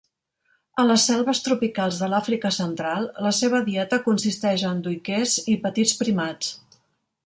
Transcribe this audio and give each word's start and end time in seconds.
A 0.83 0.85
les 0.91 1.03
selves 1.09 1.41
tropicals 1.47 1.99
de 2.05 2.09
l'Àfrica 2.15 2.53
Central, 2.57 3.07
la 3.29 3.35
seva 3.43 3.63
dieta 3.71 4.03
consisteix 4.09 4.67
en 4.75 4.85
duiquers 4.91 5.41
i 5.57 5.61
petits 5.69 5.99
primats. 6.05 6.55